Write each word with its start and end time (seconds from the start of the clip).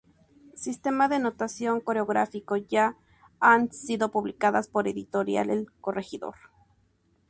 Sistema 0.55 1.07
de 1.09 1.19
notación 1.19 1.79
coreográfico" 1.79 2.55
ya 2.57 2.97
han 3.39 3.71
sido 3.71 4.09
publicadas 4.09 4.67
por 4.67 4.87
Editorial 4.87 5.51
el 5.51 5.71
Corregidor. 5.73 6.33